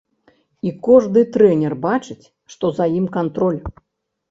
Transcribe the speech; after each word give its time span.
І 0.67 0.71
кожны 0.87 1.21
трэнер 1.35 1.77
бачыць, 1.85 2.19
што 2.55 2.65
за 2.81 2.91
ім 2.99 3.05
кантроль. 3.21 3.63